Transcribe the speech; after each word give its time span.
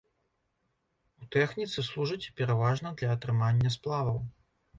У 1.23 1.29
тэхніцы 1.35 1.79
служыць 1.89 2.31
пераважна 2.41 2.93
для 3.03 3.11
атрымання 3.19 3.75
сплаваў. 3.79 4.19